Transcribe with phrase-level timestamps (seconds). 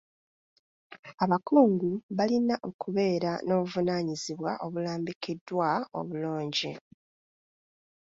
[1.23, 5.67] Abakungu balina okubeera n'obuvunaanyizibwa obulambikiddwa
[5.99, 6.71] obulungi.